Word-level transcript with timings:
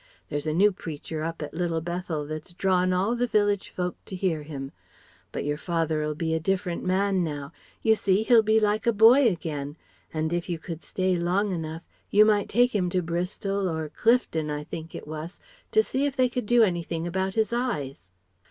There's 0.29 0.47
a 0.47 0.53
new 0.55 0.71
preacher 0.71 1.21
up 1.21 1.43
at 1.43 1.53
Little 1.53 1.79
Bethel 1.79 2.25
that's 2.25 2.53
drawn 2.53 2.91
all 2.91 3.13
the 3.15 3.27
village 3.27 3.69
folk 3.69 3.95
to 4.05 4.15
hear 4.15 4.41
him. 4.41 4.71
But 5.31 5.45
your 5.45 5.57
father'll 5.57 6.15
be 6.15 6.33
a 6.33 6.39
different 6.39 6.83
man 6.83 7.23
now 7.23 7.51
you 7.83 7.93
see, 7.93 8.23
he'll 8.23 8.41
be 8.41 8.59
like 8.59 8.87
a 8.87 8.93
boy 8.93 9.27
again. 9.27 9.77
And 10.11 10.33
if 10.33 10.49
you 10.49 10.57
could 10.57 10.81
stay 10.81 11.15
long 11.17 11.51
enough, 11.51 11.83
you 12.09 12.25
might 12.25 12.49
take 12.49 12.73
him 12.73 12.89
to 12.89 13.03
Bristol 13.03 13.69
or 13.69 13.89
Clifton 13.89 14.49
I 14.49 14.63
think 14.63 14.95
it 14.95 15.07
wass 15.07 15.39
to 15.69 15.83
see 15.83 16.07
if 16.07 16.15
they 16.15 16.29
could 16.29 16.47
do 16.47 16.63
anything 16.63 17.05
about 17.05 17.35
his 17.35 17.53
eyes.... 17.53 18.09